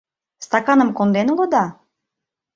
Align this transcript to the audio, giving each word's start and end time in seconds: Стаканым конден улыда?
Стаканым 0.45 0.89
конден 0.97 1.27
улыда? 1.33 1.65